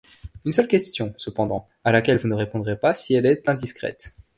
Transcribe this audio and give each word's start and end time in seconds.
Une 0.45 0.51
seule 0.51 0.67
question, 0.67 1.13
cependant, 1.19 1.67
à 1.83 1.91
laquelle 1.91 2.17
vous 2.17 2.27
ne 2.27 2.33
répondrez 2.33 2.75
pas 2.75 2.95
si 2.95 3.13
elle 3.13 3.27
est 3.27 3.47
indiscrète. 3.47 4.15